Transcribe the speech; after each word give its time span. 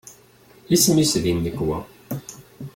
Isem-is 0.75 1.13
di 1.23 1.33
nnekwa? 1.37 1.79